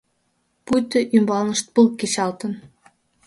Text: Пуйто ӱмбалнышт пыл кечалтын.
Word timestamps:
Пуйто 0.65 0.99
ӱмбалнышт 1.15 1.65
пыл 1.73 1.87
кечалтын. 1.99 2.53